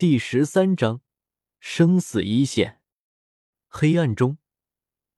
[0.00, 1.02] 第十三章
[1.58, 2.80] 生死一线。
[3.68, 4.38] 黑暗中，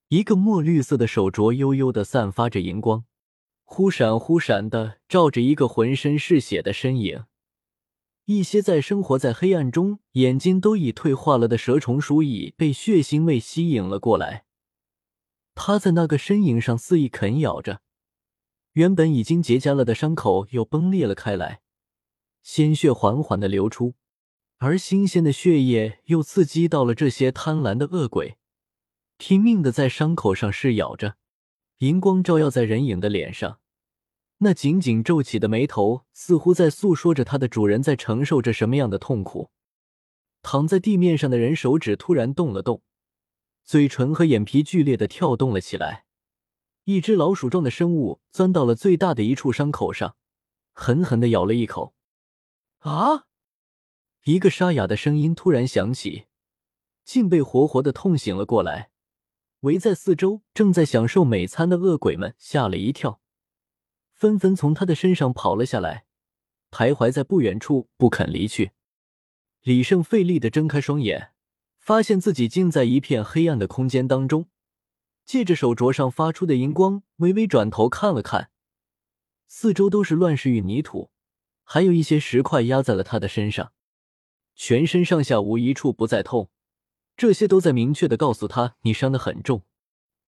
[0.08, 3.04] 一个墨绿色的手镯悠悠的散发着荧光，
[3.62, 7.26] 忽闪忽闪的照着一个浑身是血的身影。
[8.24, 14.46] 一些在生活在黑暗中、眼睛都已退化了的蛇虫鼠蚁被血腥味吸引了过来。
[15.54, 17.82] 他在那个身影上肆意啃咬着，
[18.72, 21.60] 原本已经结痂了的伤口又崩裂了开来，
[22.42, 23.94] 鲜血缓缓的流出。
[24.64, 28.38] 而新鲜的血液又刺激到了这些贪婪的恶鬼，
[29.16, 31.16] 拼命的在伤口上噬咬着。
[31.78, 33.58] 银光照耀在人影的脸上，
[34.38, 39.50] 那紧紧皱起的眉头似乎在诉说着他的主人在承受着什么样的痛苦。
[40.42, 42.82] 躺在地面上的人手指突然动了动，
[43.64, 46.04] 嘴唇和眼皮剧烈的跳动了起来。
[46.84, 50.14] 一只老鼠状的生物钻到了最大的一处伤口上，
[50.72, 51.96] 狠狠的咬了一口。
[52.78, 53.24] 啊！
[54.24, 56.26] 一个沙哑的声音突然响起，
[57.04, 58.90] 竟被活活的痛醒了过来。
[59.60, 63.20] 围在四周正在享受美餐的恶鬼们吓了一跳，
[64.12, 66.04] 纷纷从他的身上跑了下来，
[66.70, 68.70] 徘徊在不远处不肯离去。
[69.62, 71.32] 李胜费力的睁开双眼，
[71.78, 74.48] 发现自己竟在一片黑暗的空间当中，
[75.24, 78.50] 借着手镯上发出的荧光，微微转头看了看，
[79.48, 81.10] 四周都是乱石与泥土，
[81.64, 83.72] 还有一些石块压在了他的身上。
[84.64, 86.48] 全身上下无一处不再痛，
[87.16, 89.62] 这些都在明确的告诉他你伤得很重。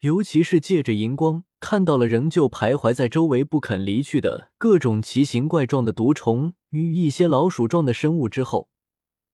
[0.00, 8.68] 尤其是借着荧光看到了仍旧徘徊在周围不肯离去的各种奇形怪状的毒虫与一些老鼠状的生物之后，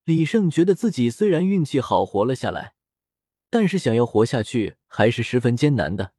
[0.04, 2.74] 李胜觉得自己虽然运气好活了下来，
[3.48, 6.12] 但是想要活下去还是十分艰难的。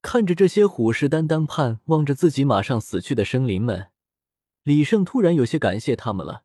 [0.00, 3.88] 看着这些虎视眈眈盼望着自己马上死去的生灵们，
[4.62, 6.44] 李胜突然有些感谢他们了。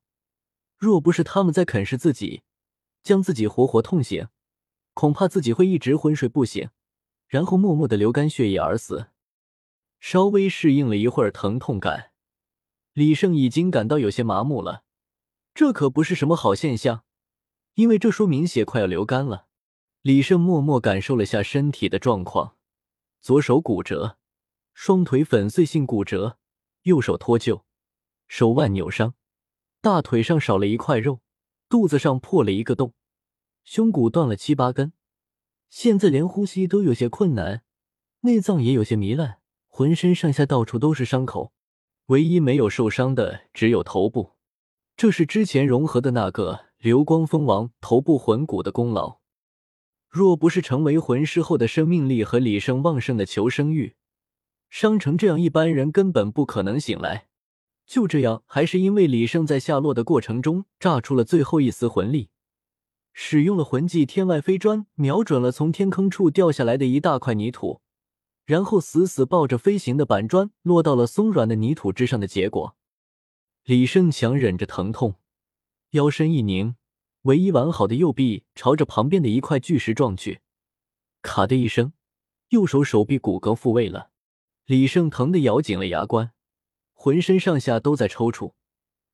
[0.78, 2.44] 若不是他们在啃食自己，
[3.04, 4.28] 将自己活活痛醒，
[4.94, 6.70] 恐怕自己会一直昏睡不醒，
[7.28, 9.08] 然后默默的流干血液而死。
[10.00, 12.12] 稍微适应了一会儿疼痛感，
[12.94, 14.84] 李胜已经感到有些麻木了。
[15.54, 17.06] 这可不是什么好现象，
[17.76, 19.48] 因为这说明血快要流干了。
[20.02, 22.58] 李胜默默感受了下身体的状况：
[23.22, 24.18] 左手骨折，
[24.74, 26.38] 双腿粉碎性骨折，
[26.84, 27.64] 右手脱臼，
[28.28, 29.16] 手腕扭伤。
[29.86, 31.20] 大腿上少了一块肉，
[31.70, 32.96] 肚子上破了一个洞，
[33.64, 34.94] 胸骨断了七八根，
[35.70, 37.62] 现在连呼吸都有些困难，
[38.22, 41.54] 内脏也有些糜烂，浑身上下到处都是伤口，
[42.08, 44.32] 唯一没有受伤的只有头部，
[44.98, 49.20] 这是之前融合的那个流光蜂王头部魂骨的功劳。
[50.10, 53.96] 若不是成为魂师后的生命力和李胜旺盛的求生欲，
[54.72, 57.28] 伤成这样，一般人根本不可能醒来。
[57.86, 62.30] 就这样，还是因为李胜在下落的过程中炸出了最后一丝魂力，
[63.14, 67.82] 使用了魂技“天外飞砖”，瞄准了从天坑处掉下来的一大块泥土，
[68.46, 72.76] 然后死死抱着飞行的板砖落到了松软的泥土之上的结果。
[73.64, 75.16] 李胜强忍着疼痛，
[75.92, 76.76] 腰身一拧，
[77.24, 80.42] 唯一完好的右臂朝着旁边的一块巨石撞去，
[81.22, 81.94] 咔的一声，
[82.50, 84.12] 右手手臂骨骼复位了。
[84.66, 86.35] 李胜疼得咬紧了牙关。
[86.98, 88.54] 浑身上下都在抽搐，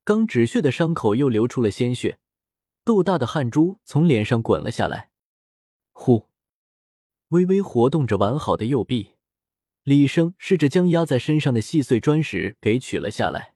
[0.02, 2.18] 刚止血的伤口又流出了鲜血，
[2.84, 5.10] 豆大的汗珠从脸上滚了下来。
[5.92, 6.28] 呼，
[7.28, 9.10] 微微活动着完好的右臂，
[9.82, 13.54] 李生试着将压在身上的细碎砖石给取了下来，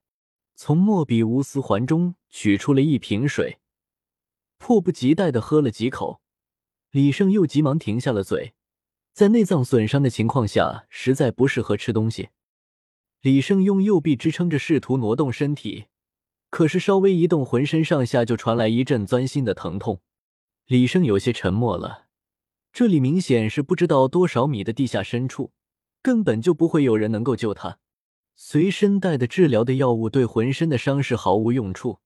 [0.55, 3.59] 从莫比乌斯环中取出了一瓶水，
[4.59, 6.21] 迫不及待的喝了几口。
[6.91, 8.55] 李胜又急忙停下了嘴，
[9.13, 12.29] 在内脏损伤的情况下，实在不适合吃东西。
[13.21, 15.87] 李胜用右臂支撑着，试图挪动身体，
[16.50, 20.00] 可是稍微一动，浑身上下就传来一阵钻心的疼痛。
[20.66, 22.06] 李胜有些沉默了。
[22.72, 25.53] 这里明显是不知道多少米的地下深处，
[26.03, 27.78] 根本就不会有人能够救他。
[28.34, 32.00] 随身带的治疗的药物对浑身的伤势毫无用处，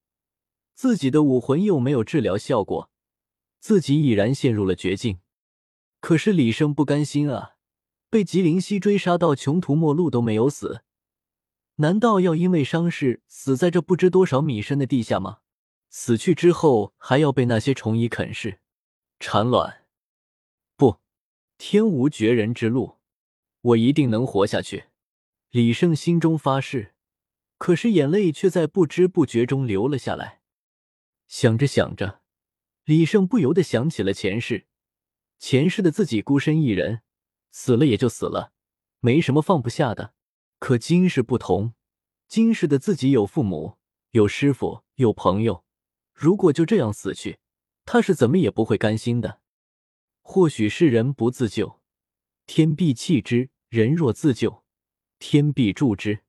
[0.74, 2.88] 自己的武魂又没有治疗效果，
[3.58, 5.18] 自己已然陷入了绝境。
[6.00, 7.56] 可是李胜不甘心啊，
[8.08, 10.82] 被吉林西追杀到穷途末路都没有死。
[11.80, 15.38] 难道要因为伤势死在这不知多少米深的地下吗？
[15.88, 18.60] 死去之后还要被那些虫蚁啃噬、
[19.18, 19.86] 产卵？
[20.76, 20.98] 不，
[21.56, 22.98] 天无绝人之路，
[23.62, 24.88] 我一定能活下去。
[25.50, 26.92] 李胜心中发誓，
[27.56, 30.42] 可是眼泪却在不知不觉中流了下来。
[31.28, 32.20] 想着想着，
[32.84, 34.66] 李胜不由得想起了前世，
[35.38, 37.00] 前世的自己孤身一人，
[37.50, 38.52] 死了也就死了，
[39.00, 40.12] 没什么放不下的。
[40.60, 41.72] 可今世不同，
[42.28, 43.78] 今世的自己有父母，
[44.10, 45.64] 有师傅，有朋友。
[46.12, 47.38] 如果就这样死去，
[47.86, 49.40] 他是怎么也不会甘心的。
[50.20, 51.80] 或许是人不自救，
[52.46, 54.62] 天必弃之；人若自救，
[55.18, 56.20] 天必助之。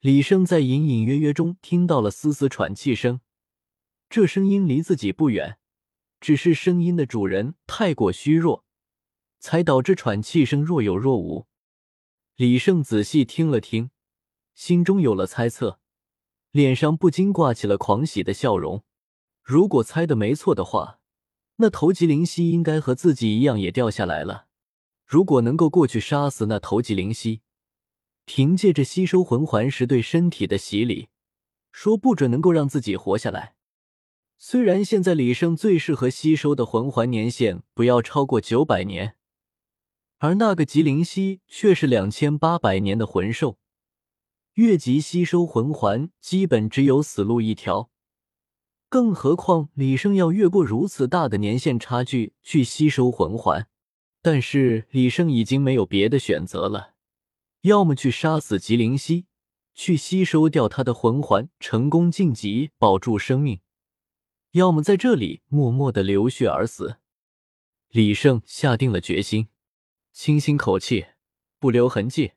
[0.00, 3.22] 李生在隐隐约约中听到了丝丝喘气声，
[4.10, 5.58] 这声音离自己不远，
[6.20, 8.66] 只是声音的主人太过虚弱，
[9.38, 11.46] 才导致喘气声若有若无。
[12.40, 13.90] 李胜仔细听了听，
[14.54, 15.78] 心中有了猜测，
[16.52, 18.82] 脸上不禁挂起了狂喜的笑容。
[19.42, 21.00] 如果猜的没错的话，
[21.56, 24.46] 那头级灵犀应该和自己一样也掉下来了。
[25.04, 27.42] 如果能够过去杀死那头级灵犀，
[28.24, 31.08] 凭借着吸收魂环时对身体的洗礼，
[31.72, 33.54] 说不准能够让自己活下来。
[34.38, 39.16] 虽然现在李胜最适合吸收的魂环年限不要超过九百年，
[40.22, 43.56] 而那个吉灵犀却是两千八百年的魂兽，
[44.52, 47.90] 越级吸收魂环基本只有死路一条。
[48.90, 53.66] 更何况李胜要越过如此大的年限差距去吸收魂环，
[54.20, 56.92] 但是李胜已经没有别的选择了。
[57.62, 59.24] 要么去杀死吉灵犀，
[59.74, 63.60] 去吸收掉他的魂环，成功晋级保住生命；
[64.50, 66.96] 要么在这里默默的流血而死。
[67.88, 69.48] 李胜下定了决心，
[70.12, 71.06] 清新口气，
[71.58, 72.32] 不留痕迹。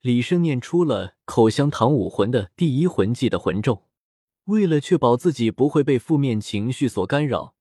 [0.00, 3.86] 李胜念出了口香糖武魂的第一魂技的魂咒。
[4.44, 7.54] 为了确保自己不会被负面情绪所干扰，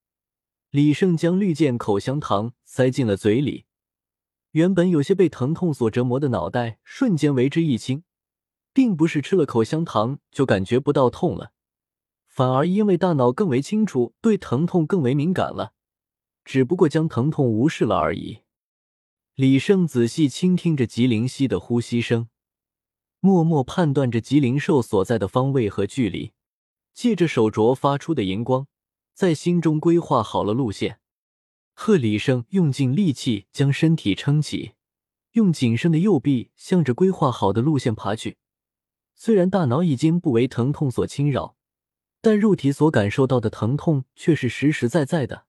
[0.71, 3.65] 李胜将绿箭口香糖塞进了嘴里。
[4.51, 8.03] 原本有些被疼痛所折磨的脑袋瞬间为之一清，
[8.73, 11.51] 并不是吃了口香糖就感觉不到痛了，
[12.25, 15.73] 反而因为大脑更为清楚，对疼痛更为敏感了，
[16.43, 18.39] 只不过将疼痛无视了而已。
[19.39, 22.27] 李胜仔细倾听着吉灵犀的呼吸声，
[23.21, 26.33] 默默判断着吉灵兽所在的方位和距离，
[26.93, 28.67] 借着手镯发出的荧光，
[29.13, 30.99] 在心中规划好了路线。
[31.73, 34.73] 贺李胜用尽力气将身体撑起，
[35.31, 38.35] 用仅剩的右臂向着规划好的路线爬去。
[39.15, 41.55] 虽然大脑已经不为疼痛所侵扰，
[42.19, 45.45] 但肉体所感受到的疼痛却是实实在在的。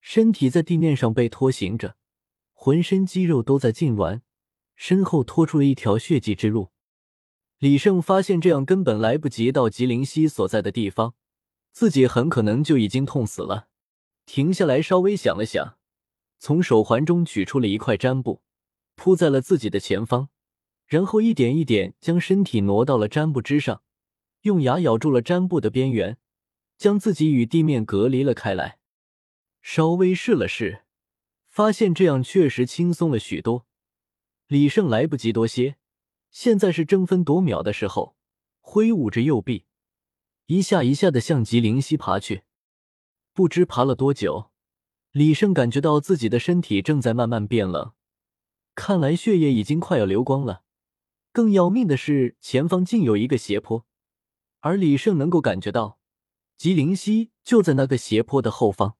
[0.00, 1.96] 身体在地面上被拖行着，
[2.60, 4.20] 浑身肌肉都在痉挛，
[4.74, 6.70] 身后拖出了一条血迹之路。
[7.58, 11.14] 李胜发现这样根本来不及到吉灵溪所在的地方，
[11.70, 13.68] 自己很可能就已经痛死了。
[14.26, 15.78] 停下来，稍微想了想，
[16.40, 18.42] 从手环中取出了一块毡布，
[18.96, 20.28] 铺在了自己的前方，
[20.84, 23.82] 然后一点一点将身体挪到了毡布之上，
[24.42, 26.18] 用牙咬住了毡布的边缘，
[26.76, 28.80] 将自己与地面隔离了开来。
[29.62, 30.82] 稍微试了试，
[31.58, 33.66] 发现这样确实轻松了许多。
[34.46, 35.74] 李胜来不及多歇，
[36.30, 38.14] 现在是争分夺秒的时候，
[38.60, 39.64] 挥舞着右臂，
[40.46, 42.44] 一下一下的向吉灵溪爬去。
[43.32, 44.52] 不知爬了多久，
[45.10, 47.92] 李胜感觉到自己的身体正在慢慢变冷，
[48.76, 50.62] 看来血液已经快要流光了。
[51.32, 53.84] 更要命的是，前方竟有一个斜坡，
[54.60, 55.98] 而李胜能够感觉到
[56.56, 58.97] 吉灵溪就在那个斜坡的后方。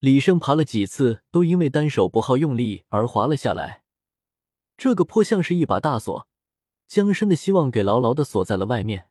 [0.00, 3.82] 李胜爬了几次，都因为单手不好用力而滑了下来。
[4.76, 6.28] 这个坡像是一把大锁，
[6.86, 9.08] 将生的希望给牢牢的锁在了外面。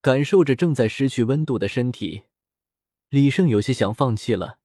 [0.00, 2.22] 感受着正在失去温度的身体。
[3.08, 4.58] 李胜有些想放弃了，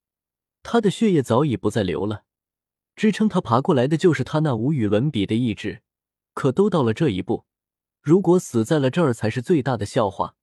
[0.62, 2.26] 他的血液早已不再流了，
[2.96, 5.82] 支撑他爬过来的就是他那无与伦比的意志。
[6.36, 7.46] 可都到了这一步，
[8.02, 10.36] 如果死在了这儿才是最大的笑话。